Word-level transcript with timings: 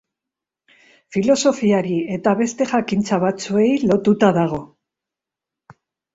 Filosofiari 1.17 1.97
eta 2.15 2.33
beste 2.39 2.67
jakintza 2.73 3.21
batzuei 3.25 3.67
lotuta 3.93 4.33
dago. 4.41 4.61